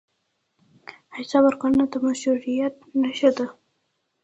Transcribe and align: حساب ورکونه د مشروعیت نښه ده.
حساب 1.15 1.43
ورکونه 1.45 1.83
د 1.91 1.93
مشروعیت 2.05 2.75
نښه 3.03 3.29
ده. 3.37 3.47